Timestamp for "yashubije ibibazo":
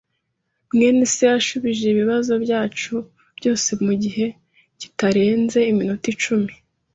1.31-2.33